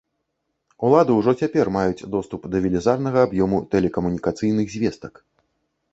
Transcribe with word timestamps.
Улады 0.87 1.11
ўжо 1.17 1.31
цяпер 1.41 1.65
маюць 1.75 2.07
доступ 2.17 2.41
да 2.55 2.61
велізарнага 2.63 3.19
аб'ёму 3.27 3.57
тэлекамунікацыйных 3.77 4.65
звестак. 4.79 5.13